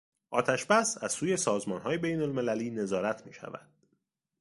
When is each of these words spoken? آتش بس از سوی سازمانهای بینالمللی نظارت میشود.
آتش 0.31 0.65
بس 0.65 0.97
از 1.01 1.11
سوی 1.11 1.37
سازمانهای 1.37 1.97
بینالمللی 1.97 2.71
نظارت 2.71 3.25
میشود. 3.25 3.67